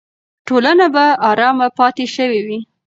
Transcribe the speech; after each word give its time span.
ټولنه 0.47 0.85
به 0.93 1.05
ارامه 1.29 1.67
پاتې 1.77 2.05
شوې 2.15 2.41
وي. 2.47 2.59